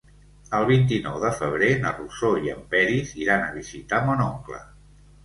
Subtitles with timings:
[0.59, 4.65] El vint-i-nou de febrer na Rosó i en Peris iran a visitar mon oncle.